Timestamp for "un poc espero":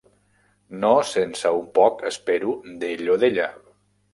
1.57-2.57